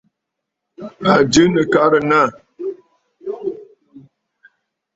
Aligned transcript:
À 1.09 1.11
jɨ 1.31 1.43
nɨ̀karə̀ 1.53 2.03
nâ. 2.09 2.21